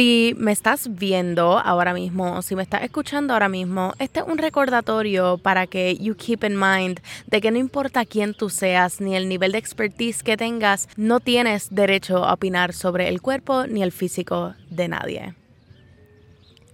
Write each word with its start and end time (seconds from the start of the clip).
Si 0.00 0.34
me 0.38 0.52
estás 0.52 0.96
viendo 0.96 1.58
ahora 1.58 1.92
mismo 1.92 2.40
si 2.40 2.56
me 2.56 2.62
estás 2.62 2.84
escuchando 2.84 3.34
ahora 3.34 3.50
mismo, 3.50 3.92
este 3.98 4.20
es 4.20 4.26
un 4.26 4.38
recordatorio 4.38 5.36
para 5.36 5.66
que 5.66 5.94
you 5.94 6.14
keep 6.14 6.42
in 6.42 6.58
mind 6.58 7.00
de 7.26 7.42
que 7.42 7.50
no 7.50 7.58
importa 7.58 8.06
quién 8.06 8.32
tú 8.32 8.48
seas 8.48 9.02
ni 9.02 9.14
el 9.14 9.28
nivel 9.28 9.52
de 9.52 9.58
expertise 9.58 10.22
que 10.22 10.38
tengas, 10.38 10.88
no 10.96 11.20
tienes 11.20 11.68
derecho 11.68 12.24
a 12.24 12.32
opinar 12.32 12.72
sobre 12.72 13.10
el 13.10 13.20
cuerpo 13.20 13.66
ni 13.66 13.82
el 13.82 13.92
físico 13.92 14.54
de 14.70 14.88
nadie. 14.88 15.34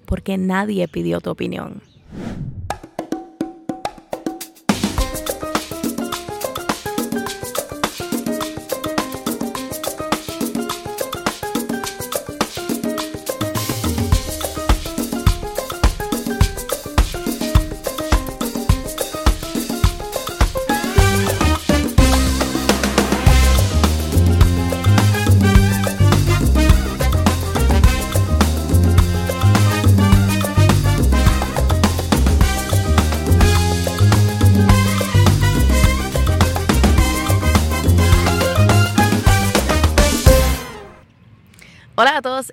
Porque 0.05 0.39
nadie 0.39 0.87
pidió 0.87 1.21
tu 1.21 1.31
opinión. 1.31 1.83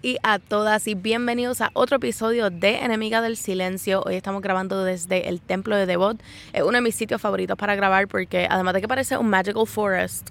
Y 0.03 0.17
a 0.21 0.37
todas 0.37 0.85
y 0.87 0.95
bienvenidos 0.95 1.61
a 1.61 1.71
otro 1.73 1.95
episodio 1.95 2.49
de 2.49 2.79
Enemiga 2.79 3.21
del 3.21 3.37
Silencio. 3.37 4.03
Hoy 4.05 4.15
estamos 4.15 4.41
grabando 4.41 4.83
desde 4.83 5.29
el 5.29 5.39
Templo 5.39 5.77
de 5.77 5.85
Devot. 5.85 6.21
Es 6.51 6.61
uno 6.61 6.73
de 6.73 6.81
mis 6.81 6.93
sitios 6.93 7.21
favoritos 7.21 7.57
para 7.57 7.73
grabar 7.75 8.09
porque 8.09 8.45
además 8.49 8.73
de 8.73 8.81
que 8.81 8.87
parece 8.89 9.17
un 9.17 9.29
magical 9.29 9.65
forest, 9.65 10.29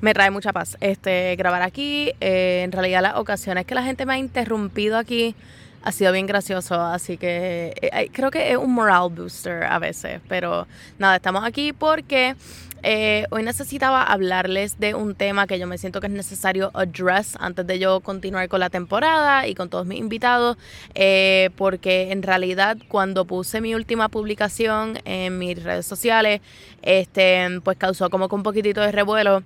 me 0.00 0.14
trae 0.14 0.30
mucha 0.30 0.52
paz 0.52 0.76
este 0.80 1.34
grabar 1.34 1.62
aquí. 1.62 2.12
Eh, 2.20 2.62
en 2.62 2.70
realidad 2.70 3.02
las 3.02 3.16
ocasiones 3.16 3.66
que 3.66 3.74
la 3.74 3.82
gente 3.82 4.06
me 4.06 4.14
ha 4.14 4.18
interrumpido 4.18 4.96
aquí 4.96 5.34
ha 5.82 5.90
sido 5.90 6.12
bien 6.12 6.26
gracioso, 6.26 6.80
así 6.80 7.16
que 7.16 7.74
eh, 7.82 8.10
creo 8.12 8.30
que 8.30 8.52
es 8.52 8.56
un 8.56 8.72
moral 8.72 9.10
booster 9.10 9.64
a 9.64 9.80
veces, 9.80 10.20
pero 10.28 10.68
nada, 11.00 11.16
estamos 11.16 11.44
aquí 11.44 11.72
porque 11.72 12.36
eh, 12.82 13.26
hoy 13.30 13.42
necesitaba 13.42 14.02
hablarles 14.02 14.80
de 14.80 14.94
un 14.94 15.14
tema 15.14 15.46
que 15.46 15.58
yo 15.58 15.66
me 15.66 15.78
siento 15.78 16.00
que 16.00 16.08
es 16.08 16.12
necesario 16.12 16.70
address 16.74 17.36
antes 17.38 17.66
de 17.66 17.78
yo 17.78 18.00
continuar 18.00 18.48
con 18.48 18.60
la 18.60 18.70
temporada 18.70 19.46
y 19.46 19.54
con 19.54 19.68
todos 19.68 19.86
mis 19.86 19.98
invitados, 19.98 20.56
eh, 20.94 21.50
porque 21.56 22.10
en 22.10 22.22
realidad 22.22 22.76
cuando 22.88 23.24
puse 23.24 23.60
mi 23.60 23.74
última 23.74 24.08
publicación 24.08 24.98
en 25.04 25.38
mis 25.38 25.62
redes 25.62 25.86
sociales, 25.86 26.40
este, 26.82 27.60
pues 27.62 27.76
causó 27.78 28.10
como 28.10 28.28
que 28.28 28.34
un 28.34 28.42
poquitito 28.42 28.80
de 28.80 28.92
revuelo. 28.92 29.42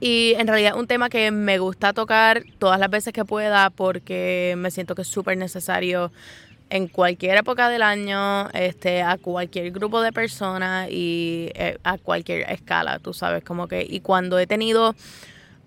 Y 0.00 0.34
en 0.36 0.48
realidad 0.48 0.76
un 0.76 0.88
tema 0.88 1.08
que 1.08 1.30
me 1.30 1.58
gusta 1.58 1.92
tocar 1.92 2.42
todas 2.58 2.80
las 2.80 2.90
veces 2.90 3.12
que 3.12 3.24
pueda 3.24 3.70
porque 3.70 4.54
me 4.58 4.72
siento 4.72 4.96
que 4.96 5.02
es 5.02 5.08
súper 5.08 5.38
necesario 5.38 6.10
en 6.72 6.88
cualquier 6.88 7.36
época 7.36 7.68
del 7.68 7.82
año, 7.82 8.48
este, 8.54 9.02
a 9.02 9.18
cualquier 9.18 9.70
grupo 9.72 10.00
de 10.00 10.10
personas 10.10 10.88
y 10.90 11.50
eh, 11.54 11.76
a 11.84 11.98
cualquier 11.98 12.50
escala, 12.50 12.98
tú 12.98 13.12
sabes, 13.12 13.44
como 13.44 13.68
que, 13.68 13.86
y 13.86 14.00
cuando 14.00 14.38
he 14.38 14.46
tenido 14.46 14.94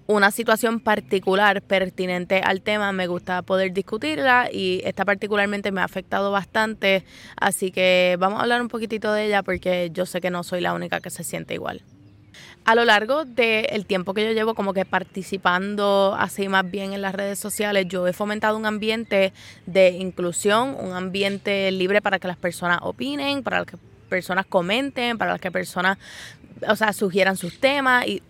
una 0.07 0.31
situación 0.31 0.79
particular 0.79 1.61
pertinente 1.61 2.41
al 2.43 2.63
tema, 2.63 2.91
me 2.91 3.05
gusta 3.05 3.43
poder 3.43 3.71
discutirla 3.71 4.49
y 4.51 4.81
esta 4.83 5.05
particularmente 5.05 5.71
me 5.71 5.81
ha 5.81 5.83
afectado 5.83 6.31
bastante, 6.31 7.05
así 7.39 7.69
que 7.71 8.17
vamos 8.19 8.39
a 8.39 8.41
hablar 8.41 8.61
un 8.61 8.67
poquitito 8.67 9.13
de 9.13 9.27
ella 9.27 9.43
porque 9.43 9.91
yo 9.93 10.07
sé 10.07 10.21
que 10.21 10.31
no 10.31 10.43
soy 10.43 10.61
la 10.61 10.73
única 10.73 11.01
que 11.01 11.11
se 11.11 11.23
siente 11.23 11.53
igual 11.53 11.83
a 12.65 12.73
lo 12.73 12.83
largo 12.83 13.25
del 13.25 13.85
tiempo 13.85 14.13
que 14.13 14.25
yo 14.25 14.31
llevo 14.31 14.55
como 14.55 14.73
que 14.73 14.85
participando 14.85 16.15
así 16.17 16.49
más 16.49 16.69
bien 16.69 16.93
en 16.93 17.01
las 17.01 17.13
redes 17.13 17.37
sociales, 17.37 17.85
yo 17.87 18.07
he 18.07 18.13
fomentado 18.13 18.57
un 18.57 18.65
ambiente 18.65 19.33
de 19.67 19.89
inclusión, 19.89 20.75
un 20.79 20.93
ambiente 20.93 21.71
libre 21.71 22.01
para 22.01 22.17
que 22.17 22.27
las 22.27 22.37
personas 22.37 22.79
opinen, 22.81 23.43
para 23.43 23.65
que 23.65 23.77
personas 24.09 24.47
comenten, 24.47 25.17
para 25.17 25.37
que 25.37 25.47
las 25.47 25.53
personas, 25.53 25.97
o 26.67 26.75
sea, 26.75 26.91
sugieran 26.93 27.37
sus 27.37 27.59
temas 27.59 28.07
y 28.07 28.23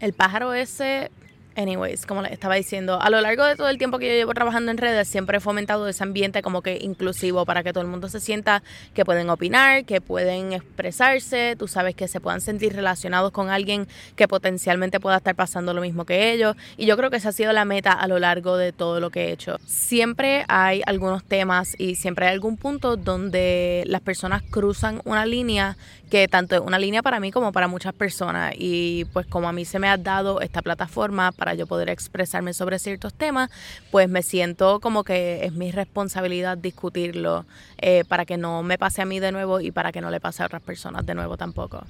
el 0.00 0.12
pájaro 0.12 0.52
ese 0.52 1.10
Anyways, 1.56 2.04
como 2.04 2.20
les 2.20 2.32
estaba 2.32 2.54
diciendo, 2.54 3.00
a 3.00 3.08
lo 3.08 3.18
largo 3.22 3.42
de 3.44 3.56
todo 3.56 3.70
el 3.70 3.78
tiempo 3.78 3.98
que 3.98 4.08
yo 4.08 4.12
llevo 4.12 4.34
trabajando 4.34 4.70
en 4.70 4.76
redes, 4.76 5.08
siempre 5.08 5.38
he 5.38 5.40
fomentado 5.40 5.88
ese 5.88 6.04
ambiente 6.04 6.42
como 6.42 6.60
que 6.60 6.78
inclusivo 6.82 7.46
para 7.46 7.62
que 7.62 7.72
todo 7.72 7.80
el 7.80 7.88
mundo 7.88 8.10
se 8.10 8.20
sienta 8.20 8.62
que 8.92 9.06
pueden 9.06 9.30
opinar, 9.30 9.86
que 9.86 10.02
pueden 10.02 10.52
expresarse, 10.52 11.56
tú 11.58 11.66
sabes 11.66 11.94
que 11.94 12.08
se 12.08 12.20
puedan 12.20 12.42
sentir 12.42 12.74
relacionados 12.74 13.32
con 13.32 13.48
alguien 13.48 13.88
que 14.16 14.28
potencialmente 14.28 15.00
pueda 15.00 15.16
estar 15.16 15.34
pasando 15.34 15.72
lo 15.72 15.80
mismo 15.80 16.04
que 16.04 16.30
ellos. 16.32 16.56
Y 16.76 16.84
yo 16.84 16.96
creo 16.98 17.10
que 17.10 17.16
esa 17.16 17.30
ha 17.30 17.32
sido 17.32 17.54
la 17.54 17.64
meta 17.64 17.92
a 17.92 18.06
lo 18.06 18.18
largo 18.18 18.58
de 18.58 18.72
todo 18.72 19.00
lo 19.00 19.08
que 19.08 19.28
he 19.28 19.32
hecho. 19.32 19.56
Siempre 19.64 20.44
hay 20.48 20.82
algunos 20.84 21.24
temas 21.24 21.74
y 21.78 21.94
siempre 21.94 22.26
hay 22.26 22.34
algún 22.34 22.58
punto 22.58 22.98
donde 22.98 23.82
las 23.86 24.02
personas 24.02 24.42
cruzan 24.50 25.00
una 25.04 25.24
línea 25.24 25.78
que 26.10 26.28
tanto 26.28 26.54
es 26.54 26.60
una 26.60 26.78
línea 26.78 27.02
para 27.02 27.18
mí 27.20 27.32
como 27.32 27.52
para 27.52 27.68
muchas 27.68 27.94
personas. 27.94 28.54
Y 28.56 29.06
pues 29.12 29.26
como 29.26 29.48
a 29.48 29.52
mí 29.52 29.64
se 29.64 29.78
me 29.78 29.88
ha 29.88 29.96
dado 29.96 30.40
esta 30.40 30.62
plataforma 30.62 31.32
para 31.32 31.45
yo 31.54 31.66
poder 31.66 31.88
expresarme 31.88 32.52
sobre 32.52 32.78
ciertos 32.78 33.14
temas, 33.14 33.50
pues 33.90 34.08
me 34.08 34.22
siento 34.22 34.80
como 34.80 35.04
que 35.04 35.44
es 35.44 35.52
mi 35.52 35.70
responsabilidad 35.70 36.58
discutirlo 36.58 37.44
eh, 37.78 38.04
para 38.08 38.24
que 38.24 38.36
no 38.36 38.62
me 38.62 38.78
pase 38.78 39.02
a 39.02 39.04
mí 39.04 39.20
de 39.20 39.32
nuevo 39.32 39.60
y 39.60 39.70
para 39.70 39.92
que 39.92 40.00
no 40.00 40.10
le 40.10 40.20
pase 40.20 40.42
a 40.42 40.46
otras 40.46 40.62
personas 40.62 41.04
de 41.06 41.14
nuevo 41.14 41.36
tampoco. 41.36 41.84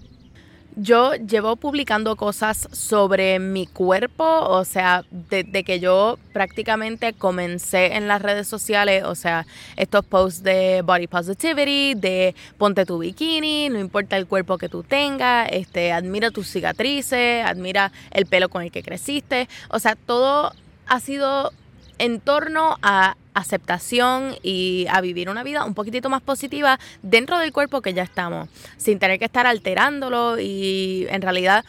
Yo 0.79 1.15
llevo 1.15 1.57
publicando 1.57 2.17
cosas 2.17 2.69
sobre 2.71 3.39
mi 3.39 3.67
cuerpo, 3.67 4.25
o 4.41 4.63
sea, 4.67 5.07
desde 5.11 5.65
que 5.65 5.81
yo 5.81 6.19
prácticamente 6.35 7.15
comencé 7.15 7.95
en 7.95 8.09
las 8.09 8.21
redes 8.21 8.47
sociales, 8.47 9.03
o 9.05 9.15
sea, 9.15 9.47
estos 9.77 10.05
posts 10.05 10.43
de 10.43 10.83
body 10.85 11.07
positivity, 11.07 11.95
de 11.95 12.35
ponte 12.59 12.85
tu 12.85 12.99
bikini, 12.99 13.71
no 13.71 13.79
importa 13.79 14.19
el 14.19 14.27
cuerpo 14.27 14.59
que 14.59 14.69
tú 14.69 14.83
tengas, 14.83 15.49
este, 15.51 15.93
admira 15.93 16.31
tus 16.31 16.47
cicatrices, 16.47 17.43
admira 17.43 17.91
el 18.11 18.27
pelo 18.27 18.51
con 18.51 18.61
el 18.61 18.71
que 18.71 18.83
creciste, 18.83 19.49
o 19.71 19.79
sea, 19.79 19.97
todo 19.97 20.53
ha 20.89 21.01
sido 21.01 21.55
en 21.97 22.21
torno 22.21 22.77
a 22.83 23.17
aceptación 23.37 24.35
y 24.43 24.87
a 24.91 25.01
vivir 25.01 25.29
una 25.29 25.45
vida 25.45 25.65
un 25.65 25.75
poquitito 25.75 26.09
más 26.09 26.23
positiva 26.23 26.81
dentro 27.03 27.39
del 27.39 27.53
cuerpo 27.53 27.83
que 27.83 27.95
ya 27.95 28.03
estamos, 28.03 28.49
sin 28.79 28.99
tener 28.99 29.19
que 29.19 29.27
estar 29.27 29.47
alterándolo 29.47 30.41
y 30.41 31.07
en 31.11 31.23
realidad 31.23 31.65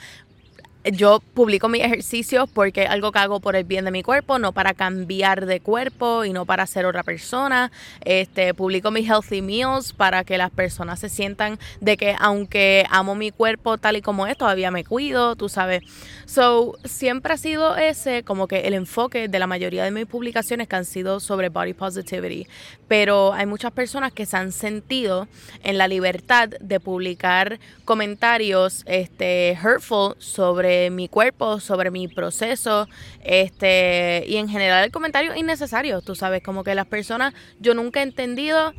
yo 0.92 1.20
publico 1.34 1.70
mis 1.70 1.84
ejercicios 1.84 2.50
porque 2.54 2.84
es 2.84 2.90
algo 2.90 3.12
que 3.12 3.20
hago 3.20 3.40
por 3.40 3.56
el 3.56 3.64
bien 3.64 3.86
de 3.86 3.92
mi 3.92 4.04
cuerpo, 4.04 4.40
no 4.40 4.52
para 4.52 4.74
cambiar 4.74 5.46
de 5.46 5.60
cuerpo 5.60 6.26
y 6.26 6.34
no 6.34 6.46
para 6.46 6.66
ser 6.68 6.86
otra 6.86 7.04
persona. 7.04 7.72
Este, 8.06 8.54
publico 8.54 8.92
mis 8.92 9.10
healthy 9.10 9.42
meals 9.42 9.94
para 9.94 10.24
que 10.24 10.38
las 10.38 10.52
personas 10.52 11.00
se 11.00 11.10
sientan 11.10 11.60
de 11.82 11.98
que 11.98 12.16
aunque 12.20 12.86
amo 12.90 13.16
mi 13.16 13.32
cuerpo 13.32 13.78
tal 13.78 13.98
y 13.98 14.02
como 14.02 14.28
es, 14.28 14.38
todavía 14.38 14.72
me 14.72 14.84
cuido, 14.84 15.36
tú 15.36 15.50
sabes. 15.50 15.84
So, 16.26 16.78
siempre 16.84 17.34
ha 17.34 17.38
sido 17.38 17.78
ese 17.78 18.24
como 18.24 18.48
que 18.48 18.68
el 18.68 18.74
enfoque 18.74 19.28
de 19.28 19.40
la 19.40 19.48
mayoría 19.48 19.84
de 19.84 19.92
mis 19.92 20.06
publicaciones 20.06 20.68
que 20.68 20.76
han 20.76 20.86
sido 20.86 21.20
sobre 21.20 21.50
body 21.50 21.74
positivity. 21.74 22.48
Pero 22.88 23.34
hay 23.34 23.46
muchas 23.46 23.72
personas 23.72 24.14
que 24.14 24.26
se 24.26 24.38
han 24.38 24.52
sentido 24.52 25.28
en 25.64 25.78
la 25.78 25.88
libertad 25.88 26.50
de 26.50 26.80
publicar 26.80 27.60
comentarios 27.86 28.84
este, 28.86 29.58
hurtful 29.64 30.16
sobre 30.20 30.77
mi 30.92 31.08
cuerpo, 31.08 31.60
sobre 31.60 31.92
mi 31.92 32.08
proceso, 32.08 32.88
este, 33.24 34.24
y 34.28 34.38
en 34.38 34.50
general 34.50 34.84
el 34.84 34.92
comentario 34.92 35.36
innecesario, 35.36 36.02
tú 36.02 36.16
sabes, 36.16 36.42
como 36.42 36.64
que 36.64 36.76
las 36.76 36.88
personas, 36.88 37.34
yo 37.60 37.74
nunca 37.74 38.00
he 38.00 38.04
entendido 38.04 38.74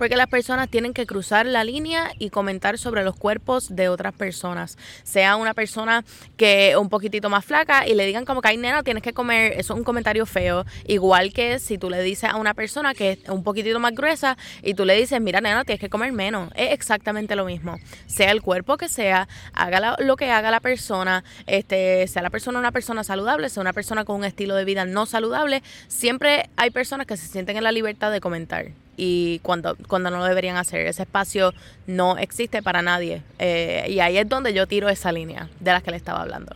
porque 0.00 0.16
las 0.16 0.28
personas 0.28 0.70
tienen 0.70 0.94
que 0.94 1.04
cruzar 1.04 1.44
la 1.44 1.62
línea 1.62 2.10
y 2.18 2.30
comentar 2.30 2.78
sobre 2.78 3.04
los 3.04 3.16
cuerpos 3.16 3.76
de 3.76 3.90
otras 3.90 4.14
personas. 4.14 4.78
Sea 5.02 5.36
una 5.36 5.52
persona 5.52 6.06
que 6.38 6.74
un 6.78 6.88
poquitito 6.88 7.28
más 7.28 7.44
flaca 7.44 7.86
y 7.86 7.92
le 7.92 8.06
digan 8.06 8.24
como 8.24 8.40
que, 8.40 8.48
ay, 8.48 8.56
nena, 8.56 8.82
tienes 8.82 9.02
que 9.02 9.12
comer, 9.12 9.52
eso 9.58 9.74
es 9.74 9.78
un 9.78 9.84
comentario 9.84 10.24
feo. 10.24 10.64
Igual 10.86 11.34
que 11.34 11.58
si 11.58 11.76
tú 11.76 11.90
le 11.90 12.02
dices 12.02 12.30
a 12.30 12.36
una 12.36 12.54
persona 12.54 12.94
que 12.94 13.10
es 13.10 13.28
un 13.28 13.42
poquitito 13.42 13.78
más 13.78 13.92
gruesa 13.92 14.38
y 14.62 14.72
tú 14.72 14.86
le 14.86 14.94
dices, 14.94 15.20
mira, 15.20 15.42
nena, 15.42 15.66
tienes 15.66 15.80
que 15.80 15.90
comer 15.90 16.12
menos. 16.12 16.50
Es 16.54 16.72
exactamente 16.72 17.36
lo 17.36 17.44
mismo. 17.44 17.76
Sea 18.06 18.30
el 18.30 18.40
cuerpo 18.40 18.78
que 18.78 18.88
sea, 18.88 19.28
haga 19.52 19.96
lo 19.98 20.16
que 20.16 20.30
haga 20.30 20.50
la 20.50 20.60
persona, 20.60 21.24
este, 21.46 22.08
sea 22.08 22.22
la 22.22 22.30
persona 22.30 22.58
una 22.58 22.72
persona 22.72 23.04
saludable, 23.04 23.50
sea 23.50 23.60
una 23.60 23.74
persona 23.74 24.06
con 24.06 24.16
un 24.16 24.24
estilo 24.24 24.54
de 24.54 24.64
vida 24.64 24.86
no 24.86 25.04
saludable, 25.04 25.62
siempre 25.88 26.48
hay 26.56 26.70
personas 26.70 27.06
que 27.06 27.18
se 27.18 27.26
sienten 27.26 27.58
en 27.58 27.64
la 27.64 27.70
libertad 27.70 28.10
de 28.10 28.22
comentar 28.22 28.68
y 29.02 29.38
cuando, 29.38 29.78
cuando 29.88 30.10
no 30.10 30.18
lo 30.18 30.26
deberían 30.26 30.58
hacer. 30.58 30.86
Ese 30.86 31.04
espacio 31.04 31.54
no 31.86 32.18
existe 32.18 32.62
para 32.62 32.82
nadie. 32.82 33.22
Eh, 33.38 33.86
y 33.88 34.00
ahí 34.00 34.18
es 34.18 34.28
donde 34.28 34.52
yo 34.52 34.66
tiro 34.66 34.90
esa 34.90 35.10
línea 35.10 35.48
de 35.58 35.72
la 35.72 35.80
que 35.80 35.90
le 35.90 35.96
estaba 35.96 36.20
hablando. 36.20 36.54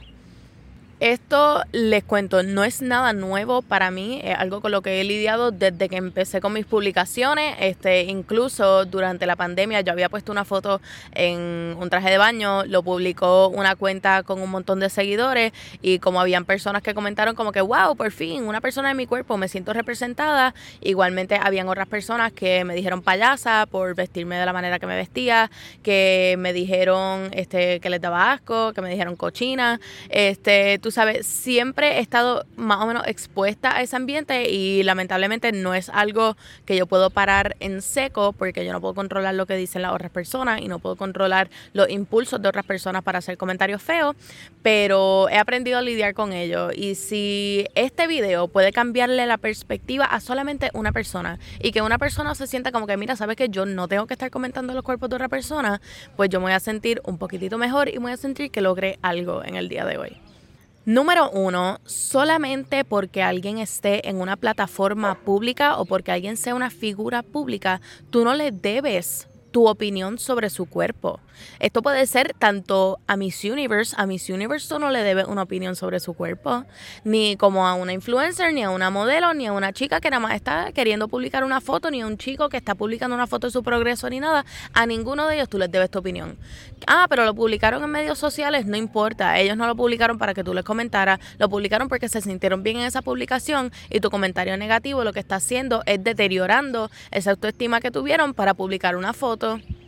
Esto 1.01 1.63
les 1.73 2.05
cuento, 2.05 2.45
no 2.45 2.63
es 2.63 2.81
nada 2.81 3.13
nuevo 3.13 3.63
para 3.63 3.91
mí, 3.91 4.21
es 4.23 4.39
algo 4.39 4.61
con 4.61 4.71
lo 4.71 4.81
que 4.81 5.01
he 5.01 5.05
lidiado 5.05 5.51
desde 5.51 5.89
que 5.89 5.97
empecé 5.97 6.41
con 6.41 6.53
mis 6.53 6.67
publicaciones. 6.67 7.57
Este, 7.59 8.05
incluso 8.05 8.85
durante 8.85 9.27
la 9.27 9.35
pandemia 9.35 9.81
yo 9.81 9.91
había 9.91 10.09
puesto 10.09 10.31
una 10.31 10.45
foto 10.45 10.81
en 11.13 11.77
un 11.81 11.91
traje 11.91 12.11
de 12.11 12.19
baño, 12.19 12.65
lo 12.67 12.85
publicó 12.85 13.49
una 13.49 13.75
cuenta 13.75 14.23
con 14.23 14.41
un 14.41 14.51
montón 14.51 14.79
de 14.79 14.89
seguidores 14.89 15.53
y 15.83 15.99
como 15.99 16.21
habían 16.21 16.45
personas 16.45 16.81
que 16.81 16.95
comentaron 16.95 17.35
como 17.35 17.51
que 17.51 17.61
wow, 17.61 17.97
por 17.97 18.13
fin, 18.13 18.45
una 18.45 18.61
persona 18.61 18.89
de 18.89 18.95
mi 18.95 19.07
cuerpo, 19.07 19.37
me 19.37 19.49
siento 19.49 19.73
representada. 19.73 20.55
Igualmente 20.81 21.41
habían 21.43 21.69
otras 21.69 21.89
personas 21.89 22.33
que 22.33 22.65
me 22.65 22.75
dijeron 22.77 23.03
payasa 23.03 23.67
por 23.69 23.97
vestirme 23.97 24.37
de 24.37 24.47
la 24.47 24.53
manera 24.53 24.79
que 24.79 24.87
me 24.87 24.97
vestía, 24.97 25.51
que 25.83 26.37
me 26.39 26.53
dijeron 26.53 27.31
este 27.33 27.81
que 27.81 27.91
les 27.91 28.01
daba 28.01 28.33
asco, 28.33 28.73
que 28.73 28.81
me 28.81 28.91
dijeron 28.91 29.17
cochina, 29.17 29.81
este 30.09 30.79
tú 30.85 30.91
sabes, 30.91 31.27
siempre 31.27 31.97
he 31.97 32.01
estado 32.01 32.45
más 32.57 32.79
o 32.83 32.87
menos 32.87 33.07
expuesta 33.07 33.75
a 33.75 33.81
ese 33.81 33.97
ambiente 33.97 34.51
y 34.51 34.83
lamentablemente 34.83 35.51
no 35.51 35.73
es 35.73 35.89
algo 35.89 36.37
que 36.67 36.77
yo 36.77 36.85
puedo 36.85 37.09
parar 37.09 37.57
en 37.61 37.81
seco 37.81 38.35
porque 38.35 38.67
yo 38.67 38.73
no 38.75 38.83
puedo 38.83 38.93
controlar 38.93 39.35
lo 39.35 39.47
que 39.47 39.57
dicen 39.57 39.81
las 39.81 39.95
otras 39.95 40.11
personas 40.11 40.61
y 40.61 40.69
no 40.69 40.81
puedo 40.81 40.97
controlar 40.97 41.49
los 41.73 41.89
impulsos 41.89 42.43
de 42.43 42.51
otras 42.51 42.67
personas 42.67 43.03
para 43.03 43.21
hacer 43.21 43.39
comentarios 43.39 43.81
feos, 43.81 44.15
pero 44.63 45.31
he 45.31 45.39
aprendido 45.39 45.79
a 45.79 45.81
lidiar 45.81 46.13
con 46.13 46.35
ello 46.35 46.69
y 46.71 46.97
si 46.97 47.67
este 47.75 48.07
video 48.07 48.49
puede 48.49 48.71
cambiarle 48.71 49.25
la 49.25 49.39
perspectiva 49.39 50.05
a 50.05 50.21
solamente 50.21 50.69
una 50.75 50.93
persona 50.93 51.39
y 51.61 51.73
que 51.73 51.81
una 51.81 51.97
persona 51.97 52.35
se 52.35 52.47
sienta 52.47 52.73
como 52.73 52.87
que, 52.87 52.99
mira, 52.99 53.17
sabes 53.17 53.37
que 53.37 53.49
yo 53.49 53.65
no 53.65 53.89
tengo 53.89 54.07
que 54.07 54.13
estar 54.13 54.31
comentando 54.31 54.75
los 54.75 54.83
cuerpos 54.83 55.09
de 55.09 55.17
otra 55.17 55.31
persona, 55.31 55.81
pues 56.15 56.29
yo 56.29 56.41
me 56.41 56.45
voy 56.45 56.53
a 56.53 56.61
sentir 56.61 57.01
un 57.05 57.17
poquitito 57.17 57.57
mejor 57.57 57.89
y 57.89 57.95
me 57.95 58.01
voy 58.01 58.13
a 58.13 58.19
sentir 58.19 58.51
que 58.51 58.61
logré 58.61 58.99
algo 59.01 59.43
en 59.43 59.57
el 59.57 59.71
día 59.71 59.87
de 59.87 59.97
hoy. 59.97 60.24
Número 60.87 61.31
uno, 61.31 61.81
solamente 61.87 62.85
porque 62.85 63.23
alguien 63.23 63.57
esté 63.57 64.07
en 64.07 64.21
una 64.21 64.37
plataforma 64.37 65.15
pública 65.15 65.79
o 65.79 65.87
porque 65.87 66.13
alguien 66.13 66.37
sea 66.37 66.55
una 66.55 66.69
figura 66.69 67.23
pública, 67.23 67.81
tú 68.11 68.23
no 68.23 68.35
le 68.35 68.53
debes 68.53 69.27
tu 69.55 69.69
opinión 69.69 70.19
sobre 70.19 70.51
su 70.51 70.67
cuerpo. 70.67 71.21
Esto 71.61 71.81
puede 71.81 72.07
ser 72.07 72.35
tanto 72.37 72.99
a 73.07 73.17
Miss 73.17 73.45
Universe, 73.45 73.95
a 73.97 74.05
Miss 74.05 74.29
Universe 74.29 74.69
tú 74.69 74.81
no 74.81 74.91
le 74.91 75.05
debes 75.05 75.27
una 75.27 75.43
opinión 75.43 75.77
sobre 75.77 76.01
su 76.01 76.15
cuerpo, 76.15 76.65
ni 77.05 77.37
como 77.37 77.65
a 77.65 77.75
una 77.75 77.93
influencer, 77.93 78.53
ni 78.53 78.65
a 78.65 78.71
una 78.71 78.91
modelo, 78.91 79.33
ni 79.33 79.47
a 79.47 79.53
una 79.53 79.73
chica 79.73 80.01
que 80.01 80.11
nada 80.11 80.19
más 80.19 80.35
está 80.35 80.73
queriendo 80.73 81.07
publicar 81.07 81.45
una 81.45 81.61
foto, 81.61 81.93
ni 81.93 82.01
a 82.01 82.07
un 82.09 82.19
chico 82.19 82.49
que 82.49 82.57
está 82.57 82.75
publicando 82.75 83.15
una 83.15 83.29
foto 83.29 83.47
de 83.47 83.53
su 83.53 83.63
progreso, 83.63 84.11
ni 84.11 84.19
nada. 84.19 84.45
A 84.73 84.87
ninguno 84.87 85.29
de 85.29 85.37
ellos 85.37 85.49
tú 85.49 85.59
les 85.59 85.71
debes 85.71 85.89
tu 85.89 86.01
opinión. 86.01 86.37
Ah, 86.89 87.07
pero 87.09 87.25
lo 87.25 87.33
publicaron 87.33 87.85
en 87.85 87.91
medios 87.91 88.19
sociales, 88.19 88.67
no 88.67 88.77
importa. 88.77 89.39
Ellos 89.39 89.57
no 89.57 89.69
lo 89.69 89.77
publicaron 89.77 90.19
para 90.19 90.35
que 90.35 90.43
tú 90.43 90.53
les 90.53 90.65
comentaras, 90.65 91.21
lo 91.39 91.49
publicaron 91.49 91.89
porque 91.89 92.09
se 92.09 92.21
sintieron 92.21 92.65
bien 92.65 92.79
en 92.79 92.87
esa 92.87 93.03
publicación 93.03 93.71
y 93.89 94.01
tu 94.01 94.11
comentario 94.11 94.57
negativo 94.57 95.05
lo 95.05 95.13
que 95.13 95.21
está 95.21 95.37
haciendo 95.37 95.85
es 95.87 96.03
deteriorando 96.03 96.91
esa 97.13 97.31
autoestima 97.31 97.81
que 97.81 97.93
tuvieron 97.93 98.35
para 98.35 98.55
publicar 98.55 98.97
una 98.97 99.13
foto 99.13 99.44
pronto 99.45 99.84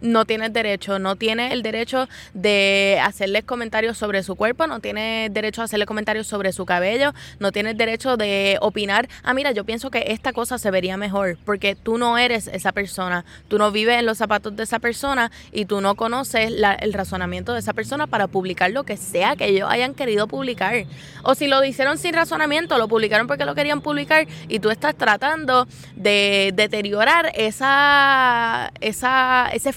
no 0.00 0.24
tienes 0.24 0.52
derecho, 0.52 0.98
no 0.98 1.16
tiene 1.16 1.52
el 1.52 1.62
derecho 1.62 2.08
de 2.34 3.00
hacerles 3.02 3.44
comentarios 3.44 3.98
sobre 3.98 4.22
su 4.22 4.36
cuerpo, 4.36 4.66
no 4.66 4.80
tiene 4.80 5.28
derecho 5.30 5.62
a 5.62 5.64
hacerle 5.64 5.86
comentarios 5.86 6.26
sobre 6.26 6.52
su 6.52 6.66
cabello, 6.66 7.12
no 7.38 7.52
tienes 7.52 7.76
derecho 7.76 8.16
de 8.16 8.58
opinar, 8.60 9.08
ah, 9.22 9.34
mira, 9.34 9.52
yo 9.52 9.64
pienso 9.64 9.90
que 9.90 10.04
esta 10.08 10.32
cosa 10.32 10.58
se 10.58 10.70
vería 10.70 10.96
mejor, 10.96 11.38
porque 11.44 11.74
tú 11.74 11.98
no 11.98 12.18
eres 12.18 12.48
esa 12.48 12.72
persona, 12.72 13.24
tú 13.48 13.58
no 13.58 13.70
vives 13.70 13.98
en 13.98 14.06
los 14.06 14.18
zapatos 14.18 14.56
de 14.56 14.62
esa 14.62 14.78
persona 14.78 15.30
y 15.52 15.64
tú 15.64 15.80
no 15.80 15.94
conoces 15.94 16.52
el 16.80 16.92
razonamiento 16.92 17.52
de 17.52 17.60
esa 17.60 17.72
persona 17.72 18.06
para 18.06 18.26
publicar 18.26 18.70
lo 18.70 18.84
que 18.84 18.96
sea 18.96 19.36
que 19.36 19.46
ellos 19.46 19.68
hayan 19.70 19.94
querido 19.94 20.26
publicar. 20.26 20.84
O 21.22 21.34
si 21.34 21.46
lo 21.46 21.64
hicieron 21.64 21.98
sin 21.98 22.14
razonamiento, 22.14 22.78
lo 22.78 22.88
publicaron 22.88 23.26
porque 23.26 23.44
lo 23.44 23.54
querían 23.54 23.80
publicar 23.80 24.26
y 24.48 24.60
tú 24.60 24.70
estás 24.70 24.94
tratando 24.94 25.66
de 25.96 26.52
deteriorar 26.54 27.32
esa, 27.34 28.72
esa, 28.80 29.48
ese 29.52 29.72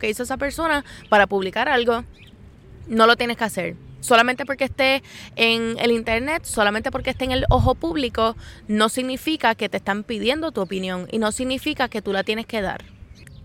que 0.00 0.08
hizo 0.08 0.22
esa 0.22 0.36
persona 0.36 0.84
para 1.08 1.26
publicar 1.26 1.68
algo, 1.68 2.04
no 2.86 3.06
lo 3.06 3.16
tienes 3.16 3.36
que 3.36 3.44
hacer. 3.44 3.76
Solamente 4.00 4.44
porque 4.44 4.64
esté 4.64 5.02
en 5.34 5.78
el 5.78 5.90
internet, 5.90 6.44
solamente 6.44 6.90
porque 6.90 7.10
esté 7.10 7.24
en 7.24 7.32
el 7.32 7.46
ojo 7.48 7.74
público, 7.74 8.36
no 8.68 8.90
significa 8.90 9.54
que 9.54 9.70
te 9.70 9.78
están 9.78 10.04
pidiendo 10.04 10.52
tu 10.52 10.60
opinión 10.60 11.08
y 11.10 11.18
no 11.18 11.32
significa 11.32 11.88
que 11.88 12.02
tú 12.02 12.12
la 12.12 12.22
tienes 12.22 12.44
que 12.46 12.60
dar. 12.60 12.84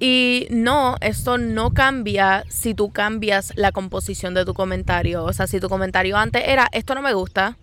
Y 0.01 0.47
no, 0.49 0.95
esto 1.01 1.37
no 1.37 1.71
cambia 1.73 2.43
si 2.49 2.73
tú 2.73 2.91
cambias 2.91 3.53
la 3.55 3.71
composición 3.71 4.33
de 4.33 4.45
tu 4.45 4.53
comentario. 4.53 5.23
O 5.23 5.33
sea, 5.33 5.47
si 5.47 5.59
tu 5.59 5.69
comentario 5.69 6.17
antes 6.17 6.43
era, 6.45 6.67
esto 6.71 6.95
no 6.95 7.01
me 7.01 7.13
gusta, 7.13 7.57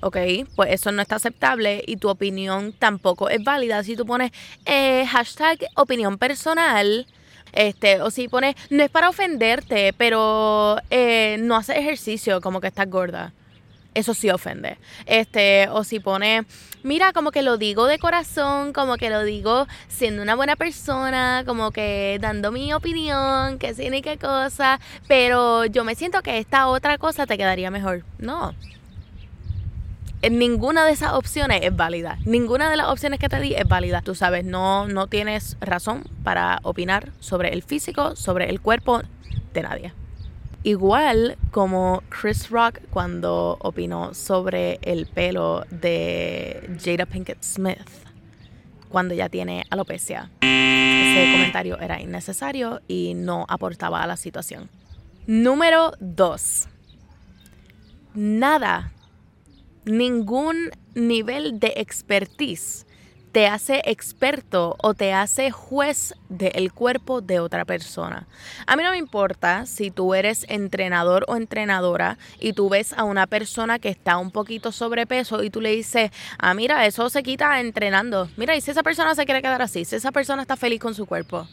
ok, 0.00 0.16
pues 0.54 0.72
eso 0.72 0.92
no 0.92 1.02
está 1.02 1.16
aceptable 1.16 1.82
y 1.86 1.96
tu 1.96 2.08
opinión 2.08 2.72
tampoco 2.72 3.28
es 3.28 3.42
válida. 3.42 3.82
Si 3.82 3.96
tú 3.96 4.04
pones 4.04 4.32
eh, 4.66 5.06
hashtag 5.06 5.58
opinión 5.76 6.18
personal, 6.18 7.06
este, 7.54 8.00
o 8.00 8.10
si 8.10 8.28
pones, 8.28 8.54
no 8.70 8.82
es 8.82 8.90
para 8.90 9.08
ofenderte, 9.08 9.92
pero 9.96 10.76
eh, 10.90 11.36
no 11.40 11.56
haces 11.56 11.76
ejercicio, 11.76 12.40
como 12.40 12.60
que 12.60 12.68
estás 12.68 12.88
gorda 12.88 13.32
eso 13.94 14.12
sí 14.12 14.28
ofende. 14.30 14.78
Este, 15.06 15.68
o 15.70 15.84
si 15.84 16.00
pone, 16.00 16.44
mira, 16.82 17.12
como 17.12 17.30
que 17.30 17.42
lo 17.42 17.56
digo 17.56 17.86
de 17.86 17.98
corazón, 17.98 18.72
como 18.72 18.96
que 18.96 19.08
lo 19.08 19.22
digo 19.22 19.66
siendo 19.88 20.22
una 20.22 20.34
buena 20.34 20.56
persona, 20.56 21.44
como 21.46 21.70
que 21.70 22.18
dando 22.20 22.52
mi 22.52 22.72
opinión, 22.72 23.58
que 23.58 23.74
sí 23.74 23.88
ni 23.90 24.02
qué 24.02 24.18
cosa, 24.18 24.80
pero 25.08 25.64
yo 25.64 25.84
me 25.84 25.94
siento 25.94 26.22
que 26.22 26.38
esta 26.38 26.68
otra 26.68 26.98
cosa 26.98 27.26
te 27.26 27.38
quedaría 27.38 27.70
mejor. 27.70 28.04
No. 28.18 28.54
Ninguna 30.30 30.84
de 30.84 30.92
esas 30.92 31.12
opciones 31.12 31.60
es 31.62 31.74
válida. 31.74 32.18
Ninguna 32.24 32.70
de 32.70 32.76
las 32.76 32.86
opciones 32.88 33.18
que 33.18 33.28
te 33.28 33.40
di 33.40 33.54
es 33.54 33.66
válida. 33.66 34.02
Tú 34.02 34.14
sabes, 34.14 34.44
no, 34.44 34.86
no 34.88 35.06
tienes 35.06 35.56
razón 35.60 36.04
para 36.22 36.60
opinar 36.62 37.10
sobre 37.20 37.52
el 37.52 37.62
físico, 37.62 38.16
sobre 38.16 38.48
el 38.50 38.60
cuerpo 38.60 39.02
de 39.52 39.62
nadie. 39.62 39.92
Igual 40.62 41.36
como 41.50 42.02
Chris 42.08 42.48
Rock 42.48 42.80
cuando 42.88 43.58
opinó 43.60 44.14
sobre 44.14 44.78
el 44.80 45.06
pelo 45.06 45.66
de 45.70 46.78
Jada 46.82 47.04
Pinkett 47.04 47.42
Smith 47.42 47.78
cuando 48.88 49.12
ya 49.12 49.28
tiene 49.28 49.66
alopecia. 49.68 50.30
Ese 50.40 51.32
comentario 51.32 51.78
era 51.80 52.00
innecesario 52.00 52.80
y 52.88 53.12
no 53.14 53.44
aportaba 53.48 54.02
a 54.02 54.06
la 54.06 54.16
situación. 54.16 54.70
Número 55.26 55.92
2. 56.00 56.68
Nada, 58.14 58.93
ningún 59.84 60.70
nivel 60.94 61.58
de 61.60 61.74
expertise 61.76 62.86
te 63.34 63.48
hace 63.48 63.82
experto 63.86 64.76
o 64.80 64.94
te 64.94 65.12
hace 65.12 65.50
juez 65.50 66.14
del 66.28 66.72
cuerpo 66.72 67.20
de 67.20 67.40
otra 67.40 67.64
persona. 67.64 68.28
A 68.64 68.76
mí 68.76 68.84
no 68.84 68.92
me 68.92 68.96
importa 68.96 69.66
si 69.66 69.90
tú 69.90 70.14
eres 70.14 70.46
entrenador 70.48 71.24
o 71.26 71.34
entrenadora 71.34 72.16
y 72.38 72.52
tú 72.52 72.68
ves 72.68 72.92
a 72.92 73.02
una 73.02 73.26
persona 73.26 73.80
que 73.80 73.88
está 73.88 74.18
un 74.18 74.30
poquito 74.30 74.70
sobrepeso 74.70 75.42
y 75.42 75.50
tú 75.50 75.60
le 75.60 75.70
dices, 75.70 76.12
ah, 76.38 76.54
mira, 76.54 76.86
eso 76.86 77.10
se 77.10 77.24
quita 77.24 77.58
entrenando. 77.58 78.28
Mira, 78.36 78.54
y 78.54 78.60
si 78.60 78.70
esa 78.70 78.84
persona 78.84 79.16
se 79.16 79.24
quiere 79.24 79.42
quedar 79.42 79.62
así, 79.62 79.84
si 79.84 79.96
esa 79.96 80.12
persona 80.12 80.42
está 80.42 80.56
feliz 80.56 80.78
con 80.78 80.94
su 80.94 81.04
cuerpo. 81.04 81.48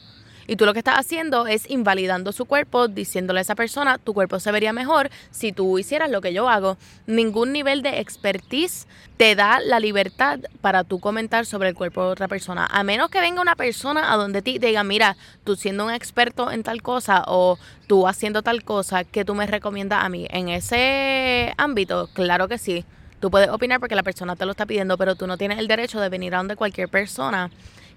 Y 0.48 0.55
tú 0.55 0.65
lo 0.65 0.74
que 0.74 0.79
estás 0.79 0.98
haciendo 0.98 1.48
es 1.48 1.69
invalidando 1.69 2.31
su 2.31 2.45
cuerpo, 2.45 2.88
diciéndole 2.88 3.39
a 3.39 3.41
esa 3.41 3.55
persona, 3.55 3.98
tu 3.98 4.13
cuerpo 4.13 4.39
se 4.39 4.51
vería 4.51 4.74
mejor 4.74 5.10
si 5.29 5.51
tú 5.51 5.77
hicieras 5.79 6.10
lo 6.10 6.21
que 6.21 6.33
yo 6.33 6.50
hago. 6.50 6.77
Ningún 7.07 7.51
nivel 7.51 7.81
de 7.81 8.00
expertise 8.00 8.88
te 9.17 9.36
da 9.36 9.60
la 9.60 9.79
libertad 9.79 10.39
para 10.62 10.83
tú 10.83 11.00
comentar 11.00 11.45
sobre 11.45 11.69
el 11.69 11.75
cuerpo 11.75 12.03
de 12.03 12.12
otra 12.12 12.27
persona. 12.27 12.67
A 12.71 12.83
menos 12.83 13.10
que 13.10 13.21
venga 13.21 13.41
una 13.41 13.55
persona 13.55 14.12
a 14.12 14.17
donde 14.17 14.41
ti 14.41 14.60
te 14.60 14.67
diga, 14.67 14.83
mira, 14.83 15.15
tú 15.43 15.55
siendo 15.55 15.86
un 15.86 15.93
experto 15.93 16.51
en 16.51 16.63
tal 16.63 16.81
cosa 16.81 17.24
o 17.27 17.57
tú 17.88 18.07
haciendo 18.07 18.41
tal 18.41 18.63
cosa, 18.63 19.03
que 19.03 19.25
tú 19.25 19.36
me 19.36 19.45
recomiendas 19.45 20.03
a 20.03 20.10
mí? 20.10 20.27
En 20.31 20.50
ese 20.50 21.53
ámbito, 21.57 22.10
claro 22.13 22.48
que 22.48 22.57
sí. 22.57 22.86
Tú 23.19 23.29
puedes 23.29 23.50
opinar 23.50 23.79
porque 23.79 23.95
la 23.95 24.01
persona 24.01 24.36
te 24.36 24.45
lo 24.45 24.51
está 24.51 24.65
pidiendo, 24.65 24.98
pero 24.98 25.15
tú 25.15 25.27
no 25.27 25.38
tienes 25.38 25.60
el 25.60 25.67
derecho 25.67 26.00
de 26.00 26.10
venir 26.10 26.33
a 26.33 26.39
donde 26.39 26.55
cualquier 26.55 26.89
persona 26.89 27.51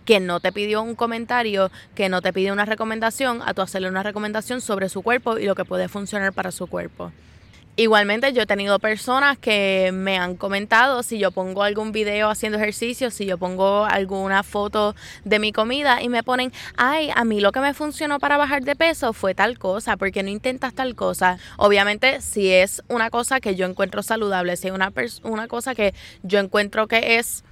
que 0.05 0.21
no 0.21 0.41
te 0.41 0.53
pidió 0.53 0.83
un 0.83 0.95
comentario, 0.95 1.71
que 1.95 2.09
no 2.09 2.23
te 2.23 2.33
pidió 2.33 2.53
una 2.53 2.65
recomendación, 2.65 3.43
a 3.45 3.55
tú 3.55 3.63
hacerle 3.63 3.89
una 3.89 4.03
recomendación 4.03 4.61
sobre 4.61 4.89
su 4.89 5.03
cuerpo 5.03 5.39
y 5.39 5.47
lo 5.47 5.55
que 5.55 5.65
puede 5.65 5.89
funcionar 5.89 6.33
para 6.33 6.51
su 6.51 6.67
cuerpo. 6.67 7.13
Igualmente 7.77 8.33
yo 8.33 8.43
he 8.43 8.47
tenido 8.47 8.79
personas 8.79 9.37
que 9.37 9.91
me 9.93 10.17
han 10.17 10.37
comentado 10.37 11.03
si 11.03 11.19
yo 11.19 11.33
pongo 11.33 11.65
algún 11.65 11.91
video 11.91 12.31
haciendo 12.31 12.57
ejercicio, 12.57 13.11
si 13.11 13.27
yo 13.27 13.37
pongo 13.37 13.85
alguna 13.85 14.45
foto 14.45 14.95
de 15.25 15.41
mi 15.41 15.51
comida 15.51 16.01
y 16.01 16.09
me 16.09 16.23
ponen, 16.23 16.53
ay, 16.77 17.11
a 17.13 17.25
mí 17.25 17.41
lo 17.41 17.51
que 17.51 17.59
me 17.59 17.75
funcionó 17.75 18.21
para 18.21 18.37
bajar 18.37 18.63
de 18.63 18.77
peso 18.77 19.13
fue 19.13 19.35
tal 19.35 19.59
cosa, 19.59 19.97
porque 19.97 20.23
no 20.23 20.31
intentas 20.31 20.73
tal 20.73 20.95
cosa? 20.95 21.39
Obviamente 21.57 22.21
si 22.21 22.49
es 22.49 22.81
una 22.87 23.11
cosa 23.11 23.41
que 23.41 23.57
yo 23.57 23.67
encuentro 23.67 24.05
saludable, 24.05 24.57
si 24.57 24.69
es 24.69 24.73
una, 24.73 24.93
una 25.25 25.49
cosa 25.49 25.75
que 25.75 25.95
yo 26.23 26.39
encuentro 26.39 26.87
que 26.87 27.17
es 27.17 27.43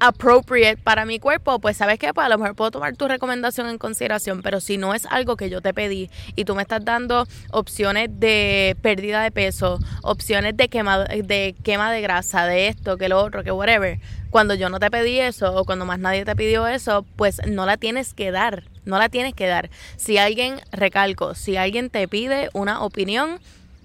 appropriate 0.00 0.78
para 0.78 1.04
mi 1.04 1.20
cuerpo, 1.20 1.58
pues 1.60 1.76
sabes 1.76 1.98
que 1.98 2.12
pues 2.12 2.24
a 2.24 2.30
lo 2.30 2.38
mejor 2.38 2.56
puedo 2.56 2.70
tomar 2.70 2.96
tu 2.96 3.06
recomendación 3.06 3.68
en 3.68 3.78
consideración, 3.78 4.42
pero 4.42 4.60
si 4.60 4.78
no 4.78 4.94
es 4.94 5.06
algo 5.06 5.36
que 5.36 5.50
yo 5.50 5.60
te 5.60 5.74
pedí 5.74 6.10
y 6.34 6.46
tú 6.46 6.54
me 6.54 6.62
estás 6.62 6.84
dando 6.84 7.26
opciones 7.52 8.08
de 8.18 8.76
pérdida 8.80 9.22
de 9.22 9.30
peso, 9.30 9.78
opciones 10.02 10.56
de 10.56 10.68
quema 10.68 11.04
de 11.04 11.54
quema 11.62 11.92
de 11.92 12.00
grasa, 12.00 12.46
de 12.46 12.68
esto, 12.68 12.96
que 12.96 13.10
lo 13.10 13.22
otro, 13.22 13.44
que 13.44 13.52
whatever, 13.52 14.00
cuando 14.30 14.54
yo 14.54 14.70
no 14.70 14.80
te 14.80 14.90
pedí 14.90 15.20
eso 15.20 15.54
o 15.54 15.64
cuando 15.64 15.84
más 15.84 15.98
nadie 15.98 16.24
te 16.24 16.34
pidió 16.34 16.66
eso, 16.66 17.04
pues 17.16 17.40
no 17.46 17.66
la 17.66 17.76
tienes 17.76 18.14
que 18.14 18.30
dar, 18.30 18.64
no 18.86 18.98
la 18.98 19.10
tienes 19.10 19.34
que 19.34 19.48
dar. 19.48 19.68
Si 19.96 20.16
alguien 20.16 20.60
recalco, 20.72 21.34
si 21.34 21.58
alguien 21.58 21.90
te 21.90 22.08
pide 22.08 22.48
una 22.54 22.82
opinión, 22.82 23.38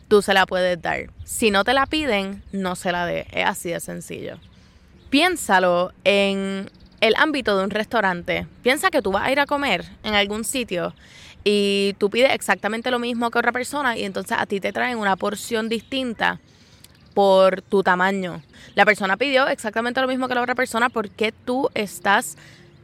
tú 0.08 0.22
se 0.22 0.34
la 0.34 0.46
puedes 0.46 0.82
dar. 0.82 1.10
Si 1.26 1.52
no 1.52 1.66
te 1.66 1.74
la 1.74 1.88
piden, 1.88 2.42
no 2.54 2.78
se 2.78 2.94
la 2.94 3.06
dé. 3.06 3.28
Es 3.32 3.46
así 3.46 3.70
de 3.70 3.82
sencillo 3.82 4.40
piénsalo 5.10 5.92
en 6.04 6.70
el 7.02 7.16
ámbito 7.18 7.58
de 7.58 7.64
un 7.64 7.70
restaurante. 7.70 8.48
Piensa 8.64 8.90
que 8.90 9.02
tú 9.02 9.12
vas 9.12 9.24
a 9.24 9.32
ir 9.32 9.40
a 9.40 9.46
comer 9.46 9.86
en 10.04 10.14
algún 10.14 10.44
sitio 10.44 10.94
y 11.44 11.96
tú 12.00 12.10
pides 12.10 12.34
exactamente 12.34 12.90
lo 12.92 13.00
mismo 13.00 13.30
que 13.30 13.40
otra 13.40 13.52
persona 13.52 13.98
y 13.98 14.04
entonces 14.04 14.38
a 14.40 14.46
ti 14.46 14.60
te 14.60 14.74
traen 14.74 14.98
una 14.98 15.16
porción 15.16 15.70
distinta 15.70 16.40
por 17.14 17.62
tu 17.62 17.84
tamaño. 17.84 18.42
La 18.74 18.86
persona 18.86 19.18
pidió 19.18 19.48
exactamente 19.48 20.02
lo 20.02 20.08
mismo 20.08 20.28
que 20.28 20.36
la 20.36 20.42
otra 20.42 20.56
persona 20.56 20.90
porque 20.90 21.32
tú 21.32 21.70
estás 21.76 22.36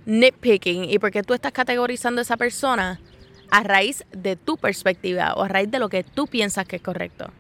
nitpicking 0.06 0.90
y 0.90 1.00
porque 1.00 1.24
tú 1.24 1.34
estás 1.34 1.52
categorizando 1.52 2.22
a 2.22 2.24
esa 2.24 2.38
persona 2.38 3.00
a 3.50 3.64
raíz 3.64 4.06
de 4.12 4.36
tu 4.36 4.58
perspectiva 4.58 5.34
o 5.34 5.44
a 5.44 5.48
raíz 5.48 5.70
de 5.70 5.80
lo 5.80 5.90
que 5.90 6.04
tú 6.04 6.28
piensas 6.28 6.66
que 6.66 6.78
es 6.78 6.82
correcto. 6.82 7.32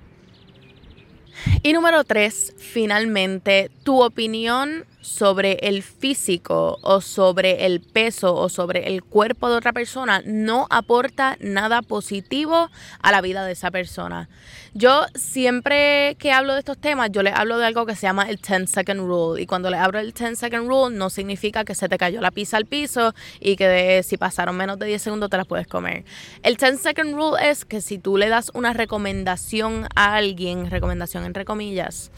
Y 1.63 1.73
número 1.73 2.03
tres, 2.03 2.53
finalmente, 2.57 3.69
tu 3.83 4.01
opinión 4.01 4.85
sobre 5.01 5.57
el 5.61 5.83
físico 5.83 6.79
o 6.81 7.01
sobre 7.01 7.65
el 7.65 7.81
peso 7.81 8.35
o 8.35 8.49
sobre 8.49 8.87
el 8.87 9.03
cuerpo 9.03 9.49
de 9.49 9.55
otra 9.55 9.73
persona 9.73 10.21
no 10.25 10.67
aporta 10.69 11.37
nada 11.39 11.81
positivo 11.81 12.69
a 13.01 13.11
la 13.11 13.21
vida 13.21 13.45
de 13.45 13.53
esa 13.53 13.71
persona. 13.71 14.29
Yo 14.73 15.05
siempre 15.15 16.15
que 16.17 16.31
hablo 16.31 16.53
de 16.53 16.59
estos 16.59 16.77
temas, 16.77 17.09
yo 17.11 17.23
les 17.23 17.33
hablo 17.33 17.57
de 17.57 17.65
algo 17.65 17.85
que 17.85 17.95
se 17.95 18.03
llama 18.03 18.23
el 18.29 18.37
10 18.37 18.69
second 18.69 19.01
rule. 19.01 19.41
Y 19.41 19.45
cuando 19.45 19.69
les 19.69 19.79
hablo 19.79 19.99
del 19.99 20.13
10 20.13 20.39
second 20.39 20.67
rule, 20.67 20.95
no 20.95 21.09
significa 21.09 21.65
que 21.65 21.75
se 21.75 21.89
te 21.89 21.97
cayó 21.97 22.21
la 22.21 22.31
pizza 22.31 22.55
al 22.55 22.65
piso 22.65 23.13
y 23.39 23.57
que 23.57 24.01
si 24.03 24.15
pasaron 24.17 24.55
menos 24.55 24.79
de 24.79 24.85
10 24.85 25.01
segundos 25.01 25.29
te 25.29 25.37
las 25.37 25.47
puedes 25.47 25.67
comer. 25.67 26.05
El 26.43 26.55
10 26.55 26.79
second 26.79 27.13
rule 27.15 27.49
es 27.49 27.65
que 27.65 27.81
si 27.81 27.97
tú 27.97 28.17
le 28.17 28.29
das 28.29 28.51
una 28.53 28.71
recomendación 28.71 29.87
a 29.95 30.15
alguien, 30.15 30.69
recomendación 30.69 31.25
entre 31.25 31.43
comillas, 31.43 32.11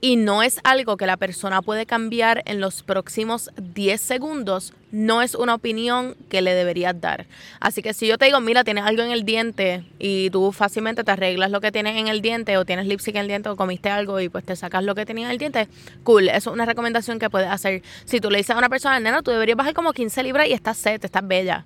y 0.00 0.16
no 0.16 0.42
es 0.42 0.60
algo 0.64 0.96
que 0.96 1.06
la 1.06 1.16
persona 1.16 1.62
puede 1.62 1.86
cambiar 1.86 2.42
en 2.46 2.60
los 2.60 2.82
próximos 2.82 3.50
10 3.56 4.00
segundos, 4.00 4.72
no 4.92 5.22
es 5.22 5.34
una 5.34 5.54
opinión 5.54 6.16
que 6.28 6.42
le 6.42 6.54
deberías 6.54 7.00
dar. 7.00 7.26
Así 7.60 7.82
que 7.82 7.94
si 7.94 8.06
yo 8.06 8.18
te 8.18 8.26
digo, 8.26 8.40
mira, 8.40 8.64
tienes 8.64 8.84
algo 8.84 9.02
en 9.02 9.10
el 9.10 9.24
diente 9.24 9.84
y 9.98 10.30
tú 10.30 10.52
fácilmente 10.52 11.04
te 11.04 11.10
arreglas 11.10 11.50
lo 11.50 11.60
que 11.60 11.72
tienes 11.72 11.96
en 11.96 12.08
el 12.08 12.22
diente 12.22 12.56
o 12.56 12.64
tienes 12.64 12.86
lipstick 12.86 13.16
en 13.16 13.22
el 13.22 13.28
diente 13.28 13.48
o 13.48 13.56
comiste 13.56 13.90
algo 13.90 14.20
y 14.20 14.28
pues 14.28 14.44
te 14.44 14.56
sacas 14.56 14.84
lo 14.84 14.94
que 14.94 15.06
tenías 15.06 15.26
en 15.26 15.32
el 15.32 15.38
diente, 15.38 15.68
cool, 16.04 16.28
eso 16.28 16.50
es 16.50 16.54
una 16.54 16.66
recomendación 16.66 17.18
que 17.18 17.30
puedes 17.30 17.48
hacer. 17.48 17.82
Si 18.04 18.20
tú 18.20 18.30
le 18.30 18.38
dices 18.38 18.54
a 18.54 18.58
una 18.58 18.68
persona, 18.68 19.00
nena, 19.00 19.22
tú 19.22 19.30
deberías 19.30 19.56
bajar 19.56 19.74
como 19.74 19.92
15 19.92 20.22
libras 20.22 20.48
y 20.48 20.52
estás 20.52 20.76
set, 20.76 21.04
estás 21.04 21.26
bella 21.26 21.64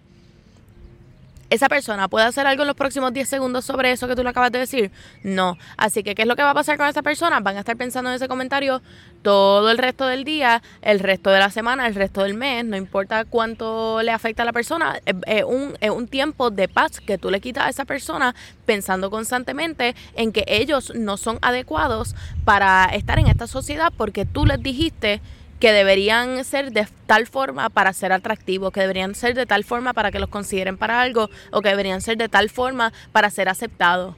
¿Esa 1.50 1.68
persona 1.68 2.06
puede 2.06 2.26
hacer 2.26 2.46
algo 2.46 2.62
en 2.62 2.68
los 2.68 2.76
próximos 2.76 3.12
10 3.12 3.28
segundos 3.28 3.64
sobre 3.64 3.90
eso 3.90 4.06
que 4.06 4.14
tú 4.14 4.22
le 4.22 4.30
acabas 4.30 4.52
de 4.52 4.60
decir? 4.60 4.92
No. 5.24 5.58
Así 5.76 6.04
que, 6.04 6.14
¿qué 6.14 6.22
es 6.22 6.28
lo 6.28 6.36
que 6.36 6.44
va 6.44 6.50
a 6.50 6.54
pasar 6.54 6.76
con 6.76 6.86
esa 6.86 7.02
persona? 7.02 7.40
Van 7.40 7.56
a 7.56 7.60
estar 7.60 7.76
pensando 7.76 8.08
en 8.08 8.16
ese 8.16 8.28
comentario 8.28 8.80
todo 9.22 9.68
el 9.70 9.78
resto 9.78 10.06
del 10.06 10.22
día, 10.22 10.62
el 10.80 11.00
resto 11.00 11.30
de 11.30 11.40
la 11.40 11.50
semana, 11.50 11.88
el 11.88 11.96
resto 11.96 12.22
del 12.22 12.34
mes, 12.34 12.64
no 12.64 12.76
importa 12.76 13.24
cuánto 13.24 14.00
le 14.00 14.12
afecta 14.12 14.44
a 14.44 14.46
la 14.46 14.52
persona, 14.52 15.00
es, 15.04 15.44
un, 15.44 15.76
es 15.80 15.90
un 15.90 16.06
tiempo 16.06 16.50
de 16.50 16.68
paz 16.68 17.00
que 17.00 17.18
tú 17.18 17.30
le 17.30 17.40
quitas 17.40 17.64
a 17.64 17.68
esa 17.68 17.84
persona 17.84 18.34
pensando 18.64 19.10
constantemente 19.10 19.96
en 20.14 20.32
que 20.32 20.44
ellos 20.46 20.92
no 20.94 21.16
son 21.16 21.38
adecuados 21.42 22.14
para 22.44 22.84
estar 22.86 23.18
en 23.18 23.26
esta 23.26 23.48
sociedad 23.48 23.92
porque 23.96 24.24
tú 24.24 24.46
les 24.46 24.62
dijiste 24.62 25.20
que 25.60 25.72
deberían 25.72 26.42
ser 26.44 26.72
de 26.72 26.88
tal 27.06 27.26
forma 27.26 27.68
para 27.68 27.92
ser 27.92 28.12
atractivos, 28.12 28.72
que 28.72 28.80
deberían 28.80 29.14
ser 29.14 29.34
de 29.34 29.46
tal 29.46 29.62
forma 29.62 29.92
para 29.92 30.10
que 30.10 30.18
los 30.18 30.30
consideren 30.30 30.78
para 30.78 31.02
algo 31.02 31.28
o 31.52 31.60
que 31.60 31.68
deberían 31.68 32.00
ser 32.00 32.16
de 32.16 32.30
tal 32.30 32.48
forma 32.48 32.92
para 33.12 33.30
ser 33.30 33.48
aceptados. 33.48 34.16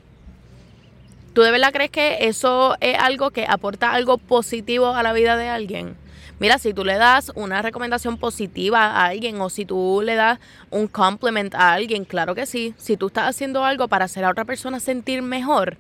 ¿Tú 1.35 1.43
de 1.43 1.51
verdad 1.51 1.73
crees 1.73 1.91
que 1.91 2.29
eso 2.29 2.77
es 2.81 2.97
algo 2.99 3.31
que 3.31 3.47
aporta 3.49 3.93
algo 3.93 4.19
positivo 4.19 4.95
a 4.95 5.03
la 5.03 5.13
vida 5.13 5.37
de 5.37 5.49
alguien? 5.49 5.97
Mira, 6.39 6.59
si 6.59 6.75
tú 6.75 6.85
le 6.85 6.97
das 6.97 7.33
una 7.35 7.63
recomendación 7.63 8.19
positiva 8.19 8.87
a 8.87 9.07
alguien 9.07 9.41
o 9.41 9.49
si 9.49 9.65
tú 9.65 10.01
le 10.05 10.15
das 10.15 10.39
un 10.71 10.89
compliment 10.89 11.55
a 11.55 11.73
alguien, 11.73 12.05
claro 12.05 12.35
que 12.35 12.47
sí. 12.47 12.75
Si 12.77 12.97
tú 12.97 13.09
estás 13.09 13.29
haciendo 13.29 13.65
algo 13.65 13.89
para 13.89 14.05
hacer 14.05 14.25
a 14.25 14.31
otra 14.31 14.45
persona 14.45 14.79
sentir 14.79 15.23
mejor, 15.23 15.77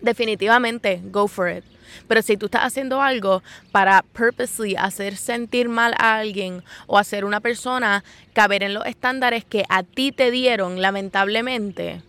definitivamente, 0.00 1.00
go 1.04 1.28
for 1.28 1.50
it. 1.50 1.64
Pero 2.08 2.22
si 2.22 2.36
tú 2.36 2.46
estás 2.46 2.62
haciendo 2.62 3.00
algo 3.00 3.42
para 3.70 4.02
purposely 4.12 4.76
hacer 4.76 5.16
sentir 5.16 5.68
mal 5.68 5.94
a 5.98 6.16
alguien 6.16 6.62
o 6.86 6.98
hacer 6.98 7.24
una 7.24 7.40
persona 7.40 8.04
caber 8.32 8.62
en 8.62 8.74
los 8.74 8.86
estándares 8.86 9.44
que 9.44 9.64
a 9.68 9.82
ti 9.82 10.12
te 10.12 10.30
dieron, 10.30 10.80
lamentablemente, 10.80 12.02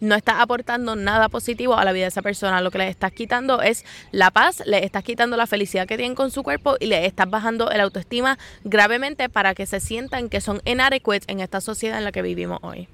no 0.00 0.14
estás 0.14 0.36
aportando 0.38 0.96
nada 0.96 1.28
positivo 1.28 1.76
a 1.76 1.84
la 1.84 1.92
vida 1.92 2.04
de 2.04 2.08
esa 2.08 2.22
persona. 2.22 2.60
Lo 2.60 2.70
que 2.70 2.78
le 2.78 2.88
estás 2.88 3.12
quitando 3.12 3.62
es 3.62 3.84
la 4.12 4.30
paz, 4.30 4.62
le 4.66 4.84
estás 4.84 5.04
quitando 5.04 5.36
la 5.36 5.46
felicidad 5.46 5.86
que 5.86 5.96
tienen 5.96 6.14
con 6.14 6.30
su 6.30 6.42
cuerpo 6.42 6.76
y 6.78 6.86
le 6.86 7.06
estás 7.06 7.28
bajando 7.28 7.70
el 7.70 7.80
autoestima 7.80 8.38
gravemente 8.64 9.28
para 9.28 9.54
que 9.54 9.66
se 9.66 9.80
sientan 9.80 10.28
que 10.28 10.40
son 10.40 10.60
inadecuados 10.64 11.24
en 11.28 11.40
esta 11.40 11.60
sociedad 11.60 11.98
en 11.98 12.04
la 12.04 12.12
que 12.12 12.22
vivimos 12.22 12.58
hoy. 12.62 12.88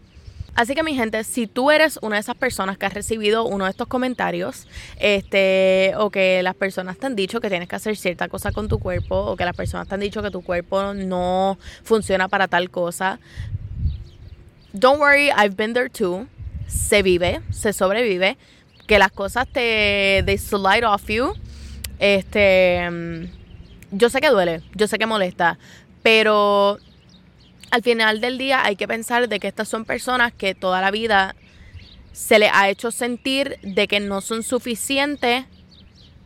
Así 0.55 0.75
que 0.75 0.85
mi 0.85 0.95
gente, 0.95 1.25
si 1.25 1.49
tú 1.49 1.73
eres 1.73 1.99
una 2.01 2.17
de 2.17 2.21
esas 2.21 2.37
personas 2.37 2.79
que 2.79 2.87
has 2.87 2.95
recibido 2.95 3.45
uno 3.45 3.65
de 3.65 3.73
estos 3.73 3.89
comentarios, 3.89 4.69
este, 4.99 5.93
o 5.97 6.11
que 6.11 6.43
las 6.45 6.55
personas 6.55 6.97
te 6.97 7.07
han 7.07 7.17
dicho 7.17 7.41
que 7.41 7.49
tienes 7.49 7.69
que 7.69 7.75
hacer 7.75 7.97
cierta 7.97 8.29
cosa 8.29 8.53
con 8.53 8.69
tu 8.69 8.79
cuerpo, 8.79 9.17
o 9.17 9.37
que 9.37 9.45
las 9.45 9.57
personas 9.57 9.89
te 9.89 9.95
han 9.95 10.01
dicho 10.01 10.23
que 10.23 10.31
tu 10.31 10.43
cuerpo 10.43 10.95
no 10.95 11.59
funciona 11.83 12.29
para 12.29 12.47
tal 12.47 12.71
cosa, 12.71 13.19
don't 14.73 15.01
worry, 15.01 15.31
I've 15.31 15.57
been 15.57 15.75
there 15.75 15.91
too. 15.91 16.29
Se 16.69 17.03
vive, 17.03 17.41
se 17.51 17.73
sobrevive, 17.73 18.37
que 18.87 18.99
las 18.99 19.11
cosas 19.11 19.49
te 19.49 20.23
they 20.25 20.39
slide 20.39 20.85
off 20.85 21.09
you. 21.09 21.35
Este, 21.99 23.29
yo 23.91 24.09
sé 24.09 24.21
que 24.21 24.31
duele, 24.31 24.63
yo 24.75 24.87
sé 24.87 24.99
que 24.99 25.07
molesta, 25.07 25.59
pero 26.03 26.79
al 27.75 27.83
final 27.83 28.21
del 28.21 28.39
día 28.39 28.65
hay 28.65 28.77
que 28.77 28.87
pensar 28.87 29.29
de 29.29 29.41
que 29.41 29.49
estas 29.49 29.69
son 29.69 29.85
personas 29.85 30.33
que 30.33 30.55
toda 30.55 30.81
la 30.81 30.93
vida 30.93 31.35
se 32.13 32.39
les 32.39 32.49
ha 32.53 32.69
hecho 32.69 32.93
sentir 32.93 33.59
de 33.63 33.89
que 33.89 33.99
no 33.99 34.21
son 34.21 34.45
suficientes 34.45 35.45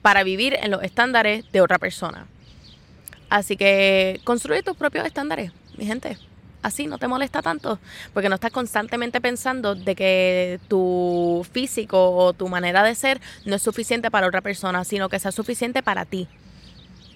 para 0.02 0.25
vivir 0.25 0.59
en 0.61 0.71
los 0.71 0.83
estándares 0.83 1.50
de 1.50 1.62
otra 1.62 1.78
persona. 1.78 2.26
Así 3.31 3.57
que 3.57 4.21
construye 4.25 4.62
tus 4.62 4.76
propios 4.76 5.07
estándares, 5.07 5.50
mi 5.78 5.87
gente. 5.87 6.19
Así 6.61 6.87
no 6.87 6.99
te 6.99 7.09
molesta 7.09 7.40
tanto, 7.40 7.78
porque 8.12 8.28
no 8.28 8.35
estás 8.35 8.52
constantemente 8.52 9.23
pensando 9.23 9.75
de 9.75 9.95
que 9.95 10.61
tu 10.69 11.47
físico 11.50 12.11
o 12.11 12.35
tu 12.35 12.49
manera 12.49 12.83
de 12.83 12.95
ser 12.95 13.23
no 13.47 13.57
es 13.57 13.62
suficiente 13.62 14.11
para 14.11 14.26
otra 14.26 14.43
persona, 14.43 14.85
sino 14.85 15.09
que 15.09 15.19
sea 15.19 15.33
suficiente 15.33 15.83
para 15.83 16.05
ti 16.05 16.28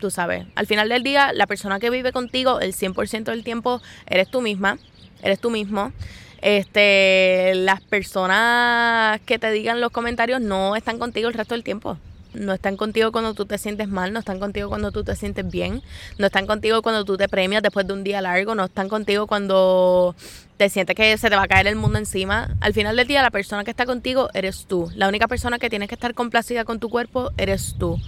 tú 0.03 0.11
sabes, 0.11 0.45
al 0.57 0.67
final 0.67 0.89
del 0.89 1.05
día, 1.05 1.33
la 1.33 1.47
persona 1.47 1.79
que 1.79 1.89
vive 1.89 2.11
contigo 2.11 2.59
el 2.59 2.75
100% 2.75 3.27
del 3.27 3.45
tiempo 3.45 3.81
eres 4.07 4.29
tú 4.29 4.41
misma, 4.41 4.79
eres 5.23 5.39
tú 5.39 5.49
mismo. 5.49 5.93
Este, 6.41 7.53
las 7.55 7.81
personas 7.83 9.21
que 9.21 9.39
te 9.39 9.53
digan 9.53 9.81
los 9.81 9.93
comentarios 9.93 10.41
no 10.41 10.75
están 10.75 10.99
contigo 10.99 11.29
el 11.29 11.35
resto 11.35 11.55
del 11.55 11.63
tiempo. 11.63 11.99
No 12.35 12.53
están 12.53 12.77
contigo 12.77 13.13
cuando 13.13 13.33
tú 13.33 13.47
te 13.47 13.59
sientes 13.59 13.87
mal, 13.87 14.13
no 14.13 14.19
están 14.19 14.41
contigo 14.41 14.69
cuando 14.69 14.91
tú 14.91 15.05
te 15.05 15.15
sientes 15.15 15.49
bien, 15.49 15.83
no 16.19 16.27
están 16.27 16.49
contigo 16.49 16.83
cuando 16.83 17.05
tú 17.05 17.17
te 17.17 17.29
premias 17.29 17.63
después 17.63 17.87
de 17.87 17.93
un 17.93 18.03
día 18.03 18.21
largo, 18.21 18.57
no 18.57 18.65
están 18.65 18.89
contigo 18.89 19.29
cuando 19.29 20.17
te 20.57 20.69
sientes 20.69 20.97
que 20.97 21.17
se 21.17 21.31
te 21.31 21.37
va 21.37 21.45
a 21.45 21.49
caer 21.49 21.69
el 21.69 21.77
mundo 21.77 21.99
encima. 21.99 22.57
Al 22.61 22.75
final 22.75 22.97
del 22.97 23.07
día, 23.07 23.23
la 23.23 23.31
persona 23.31 23.63
que 23.63 23.71
está 23.71 23.87
contigo 23.87 24.31
eres 24.35 24.67
tú. 24.67 24.91
La 24.97 25.07
única 25.07 25.29
persona 25.29 25.61
que 25.61 25.71
tienes 25.71 25.89
que 25.89 25.95
estar 25.95 26.13
complacida 26.15 26.65
con 26.65 26.81
tu 26.81 26.89
cuerpo 26.89 27.31
eres 27.37 27.77
tú 27.79 28.01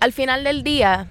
Al 0.00 0.12
final 0.12 0.44
del 0.44 0.62
día, 0.62 1.08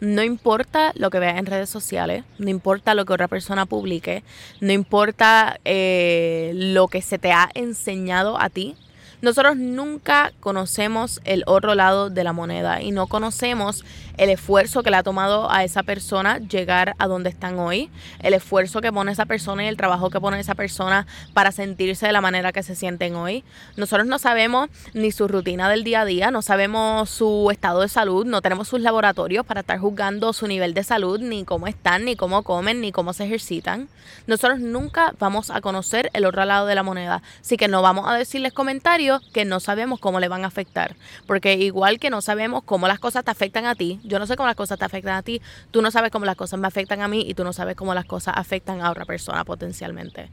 no 0.00 0.22
importa 0.22 0.92
lo 0.94 1.10
que 1.10 1.18
veas 1.18 1.38
en 1.38 1.46
redes 1.46 1.70
sociales, 1.70 2.24
no 2.38 2.50
importa 2.50 2.94
lo 2.94 3.04
que 3.04 3.12
otra 3.12 3.28
persona 3.28 3.66
publique, 3.66 4.22
no 4.60 4.72
importa 4.72 5.58
eh, 5.64 6.52
lo 6.54 6.88
que 6.88 7.02
se 7.02 7.18
te 7.18 7.32
ha 7.32 7.50
enseñado 7.54 8.40
a 8.40 8.48
ti, 8.48 8.76
Nosotros 9.20 9.56
nunca 9.56 10.32
conocemos 10.38 11.20
el 11.24 11.42
otro 11.46 11.74
lado 11.74 12.08
de 12.08 12.22
la 12.22 12.32
moneda 12.32 12.82
y 12.82 12.92
no 12.92 13.08
conocemos 13.08 13.84
el 14.18 14.30
esfuerzo 14.30 14.82
que 14.82 14.90
le 14.90 14.96
ha 14.96 15.02
tomado 15.02 15.50
a 15.50 15.64
esa 15.64 15.82
persona 15.84 16.38
llegar 16.38 16.94
a 16.98 17.06
donde 17.06 17.30
están 17.30 17.58
hoy, 17.58 17.90
el 18.20 18.34
esfuerzo 18.34 18.80
que 18.80 18.92
pone 18.92 19.12
esa 19.12 19.26
persona 19.26 19.64
y 19.64 19.68
el 19.68 19.76
trabajo 19.76 20.10
que 20.10 20.20
pone 20.20 20.38
esa 20.40 20.54
persona 20.54 21.06
para 21.32 21.52
sentirse 21.52 22.06
de 22.06 22.12
la 22.12 22.20
manera 22.20 22.52
que 22.52 22.62
se 22.62 22.74
sienten 22.74 23.14
hoy. 23.14 23.44
Nosotros 23.76 24.06
no 24.06 24.18
sabemos 24.18 24.68
ni 24.92 25.12
su 25.12 25.28
rutina 25.28 25.70
del 25.70 25.84
día 25.84 26.02
a 26.02 26.04
día, 26.04 26.30
no 26.30 26.42
sabemos 26.42 27.08
su 27.08 27.48
estado 27.52 27.80
de 27.80 27.88
salud, 27.88 28.26
no 28.26 28.42
tenemos 28.42 28.68
sus 28.68 28.80
laboratorios 28.80 29.46
para 29.46 29.60
estar 29.60 29.78
juzgando 29.78 30.32
su 30.32 30.48
nivel 30.48 30.74
de 30.74 30.82
salud, 30.82 31.20
ni 31.20 31.44
cómo 31.44 31.68
están, 31.68 32.04
ni 32.04 32.16
cómo 32.16 32.42
comen, 32.42 32.80
ni 32.80 32.90
cómo 32.90 33.12
se 33.12 33.24
ejercitan. 33.24 33.88
Nosotros 34.26 34.58
nunca 34.58 35.14
vamos 35.20 35.50
a 35.50 35.60
conocer 35.60 36.10
el 36.12 36.24
otro 36.24 36.44
lado 36.44 36.66
de 36.66 36.74
la 36.74 36.82
moneda, 36.82 37.22
así 37.40 37.56
que 37.56 37.68
no 37.68 37.82
vamos 37.82 38.06
a 38.08 38.14
decirles 38.14 38.52
comentarios 38.52 39.22
que 39.32 39.44
no 39.44 39.60
sabemos 39.60 40.00
cómo 40.00 40.18
le 40.18 40.28
van 40.28 40.44
a 40.44 40.48
afectar. 40.48 40.96
Porque 41.26 41.54
igual 41.54 42.00
que 42.00 42.10
no 42.10 42.20
sabemos 42.20 42.64
cómo 42.64 42.88
las 42.88 42.98
cosas 42.98 43.24
te 43.24 43.30
afectan 43.30 43.66
a 43.66 43.76
ti, 43.76 44.00
yo 44.08 44.18
no 44.18 44.26
sé 44.26 44.36
cómo 44.36 44.46
las 44.46 44.56
cosas 44.56 44.78
te 44.78 44.84
afectan 44.84 45.14
a 45.14 45.22
ti, 45.22 45.40
tú 45.70 45.82
no 45.82 45.90
sabes 45.90 46.10
cómo 46.10 46.24
las 46.24 46.36
cosas 46.36 46.58
me 46.58 46.66
afectan 46.66 47.00
a 47.02 47.08
mí 47.08 47.24
y 47.26 47.34
tú 47.34 47.44
no 47.44 47.52
sabes 47.52 47.76
cómo 47.76 47.94
las 47.94 48.04
cosas 48.04 48.34
afectan 48.36 48.80
a 48.80 48.90
otra 48.90 49.04
persona 49.04 49.44
potencialmente. 49.44 50.30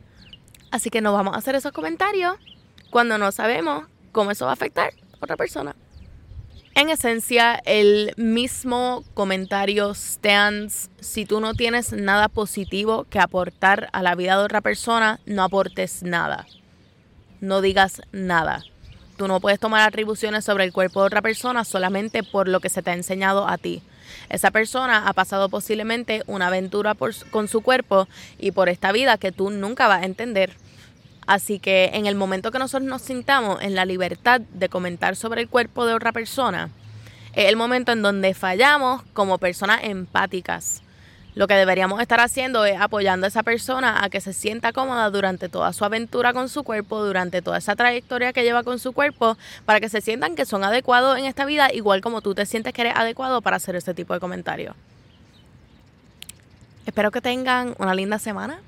Así 0.72 0.90
que 0.90 1.02
no 1.02 1.14
vamos 1.14 1.36
a 1.36 1.38
hacer 1.38 1.56
esos 1.56 1.72
comentarios 1.72 2.36
cuando 2.90 3.18
no 3.18 3.32
sabemos 3.32 3.86
cómo 4.12 4.32
eso 4.32 4.46
va 4.46 4.52
a 4.52 4.56
afectar 4.56 4.94
a 5.14 5.18
otra 5.24 5.38
persona. 5.38 5.76
En 6.74 6.90
esencia, 6.90 7.56
el 7.66 8.14
mismo 8.18 9.06
comentario 9.14 9.94
stands. 9.94 10.90
Si 11.00 11.26
tú 11.26 11.40
no 11.40 11.54
tienes 11.54 11.94
nada 11.94 12.28
positivo 12.28 13.06
que 13.10 13.20
aportar 13.20 13.88
a 13.94 14.02
la 14.02 14.16
vida 14.16 14.38
de 14.38 14.44
otra 14.44 14.60
persona, 14.60 15.22
no 15.26 15.44
aportes 15.44 16.04
nada 16.04 16.46
no 17.46 17.62
digas 17.62 18.02
nada. 18.12 18.64
Tú 19.18 19.28
no 19.28 19.40
puedes 19.40 19.60
tomar 19.60 19.88
atribuciones 19.88 20.44
sobre 20.44 20.66
el 20.66 20.74
cuerpo 20.74 21.02
de 21.02 21.08
otra 21.08 21.22
persona 21.22 21.64
solamente 21.64 22.24
por 22.24 22.48
lo 22.48 22.60
que 22.60 22.70
se 22.70 22.82
te 22.82 22.92
ha 22.92 22.94
enseñado 22.94 23.48
a 23.48 23.58
ti. 23.58 23.82
Esa 24.30 24.52
persona 24.52 25.08
ha 25.08 25.14
pasado 25.14 25.50
posiblemente 25.50 26.24
una 26.28 26.48
aventura 26.48 26.96
con 27.32 27.48
su 27.48 27.62
cuerpo 27.62 28.08
y 28.38 28.52
por 28.52 28.70
esta 28.70 28.92
vida 28.92 29.18
que 29.18 29.32
tú 29.32 29.50
nunca 29.52 29.88
vas 29.88 30.02
a 30.02 30.06
entender. 30.06 30.54
Así 31.28 31.60
que 31.60 31.92
en 31.94 32.06
el 32.06 32.16
momento 32.16 32.52
que 32.52 32.60
nosotros 32.60 32.88
nos 32.88 33.02
sintamos 33.02 33.62
en 33.62 33.74
la 33.74 33.86
libertad 33.86 34.42
de 34.42 34.70
comentar 34.70 35.16
sobre 35.16 35.42
el 35.42 35.50
cuerpo 35.50 35.86
de 35.86 35.94
otra 35.94 36.12
persona, 36.12 36.70
es 37.34 37.50
el 37.50 37.56
momento 37.56 37.92
en 37.92 38.02
donde 38.02 38.34
fallamos 38.34 39.02
como 39.14 39.38
personas 39.38 39.82
empáticas. 39.84 40.82
Lo 41.36 41.48
que 41.48 41.54
deberíamos 41.54 42.00
estar 42.00 42.22
haciendo 42.22 42.64
es 42.64 42.80
apoyando 42.80 43.26
a 43.26 43.28
esa 43.28 43.44
persona 43.44 44.02
a 44.04 44.10
que 44.10 44.22
se 44.22 44.32
sienta 44.32 44.72
cómoda 44.72 45.10
durante 45.10 45.50
toda 45.50 45.74
su 45.74 45.84
aventura 45.84 46.32
con 46.32 46.48
su 46.48 46.64
cuerpo, 46.64 47.04
durante 47.04 47.42
toda 47.42 47.58
esa 47.58 47.76
trayectoria 47.76 48.32
que 48.32 48.44
lleva 48.44 48.64
con 48.64 48.80
su 48.80 48.94
cuerpo, 48.94 49.38
para 49.66 49.82
que 49.82 49.90
se 49.90 50.00
sientan 50.00 50.36
que 50.36 50.46
son 50.46 50.64
adecuados 50.64 51.18
en 51.18 51.26
esta 51.26 51.44
vida, 51.44 51.74
igual 51.74 52.00
como 52.00 52.22
tú 52.22 52.34
te 52.34 52.46
sientes 52.46 52.74
que 52.74 52.82
eres 52.82 52.96
adecuado 52.96 53.42
para 53.42 53.58
hacer 53.58 53.76
este 53.76 53.94
tipo 53.94 54.14
de 54.14 54.22
comentarios. 54.22 54.78
Espero 56.86 57.12
que 57.12 57.20
tengan 57.20 57.76
una 57.80 57.94
linda 57.94 58.18
semana. 58.18 58.62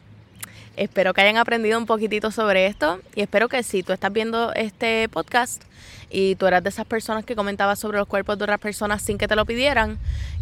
Espero 0.76 1.14
que 1.14 1.22
hayan 1.22 1.38
aprendido 1.38 1.80
un 1.80 1.86
poquitito 1.86 2.32
sobre 2.32 2.68
esto 2.68 3.00
y 3.16 3.22
espero 3.22 3.48
que 3.48 3.64
si 3.64 3.82
tú 3.82 3.94
estás 3.94 4.12
viendo 4.12 4.54
este 4.54 5.08
podcast 5.08 5.64
y 6.10 6.36
tú 6.36 6.46
eras 6.48 6.62
de 6.64 6.70
esas 6.70 6.86
personas 6.86 7.24
que 7.24 7.36
comentabas 7.36 7.80
sobre 7.80 7.98
los 7.98 8.08
cuerpos 8.08 8.38
de 8.38 8.44
otras 8.44 8.60
personas 8.60 9.02
sin 9.02 9.18
que 9.18 9.28
te 9.28 9.36
lo 9.36 9.46
pidieran, 9.46 9.98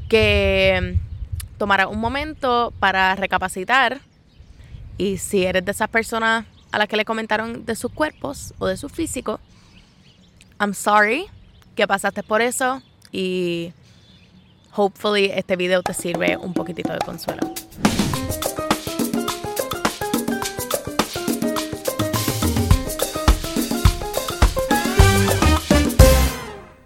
que 0.09 0.97
tomar 1.57 1.85
un 1.87 1.99
momento 1.99 2.73
para 2.79 3.15
recapacitar 3.15 4.01
y 4.97 5.17
si 5.17 5.45
eres 5.45 5.65
de 5.65 5.71
esas 5.71 5.89
personas 5.89 6.45
a 6.71 6.77
las 6.77 6.87
que 6.87 6.97
le 6.97 7.05
comentaron 7.05 7.65
de 7.65 7.75
sus 7.75 7.91
cuerpos 7.91 8.53
o 8.59 8.67
de 8.67 8.77
su 8.77 8.89
físico, 8.89 9.39
I'm 10.59 10.73
sorry 10.73 11.27
que 11.75 11.87
pasaste 11.87 12.23
por 12.23 12.41
eso 12.41 12.81
y 13.11 13.73
hopefully 14.75 15.31
este 15.33 15.55
video 15.55 15.81
te 15.83 15.93
sirve 15.93 16.37
un 16.37 16.53
poquitito 16.53 16.93
de 16.93 16.99
consuelo. 16.99 17.53